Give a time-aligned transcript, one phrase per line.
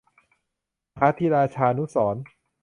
[0.93, 2.23] มหาธีรราชานุสรณ์